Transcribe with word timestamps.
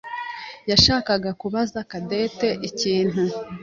yashakaga 0.69 1.29
kubaza 1.41 1.79
Cadette 1.91 2.49
ikintu. 2.69 3.23